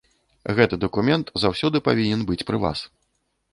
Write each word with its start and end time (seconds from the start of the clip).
Гэты 0.59 0.75
дакумент 0.85 1.29
заўсёды 1.45 1.83
павінен 1.91 2.25
быць 2.33 2.41
пры 2.51 2.57
вас. 2.67 2.79